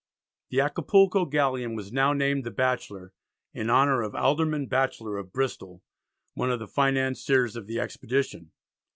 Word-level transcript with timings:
The 0.49 0.59
Acapulco 0.61 1.25
galleon 1.25 1.75
was 1.75 1.93
now 1.93 2.11
named 2.11 2.43
the 2.43 2.49
Batchelor 2.49 3.13
in 3.53 3.69
honour 3.69 4.01
of 4.01 4.15
Alderman 4.15 4.65
Batchelor 4.65 5.19
of 5.19 5.31
Bristol, 5.31 5.83
one 6.33 6.49
of 6.49 6.57
the 6.57 6.67
financiers 6.67 7.55
of 7.55 7.67
the 7.67 7.79
expedition. 7.79 8.51